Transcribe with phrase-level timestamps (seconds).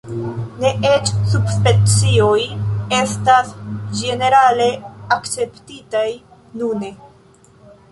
[0.61, 2.39] Ne eĉ subspecioj
[3.01, 3.53] estas
[4.01, 4.71] ĝenerale
[5.19, 6.09] akceptitaj
[6.65, 6.95] nune.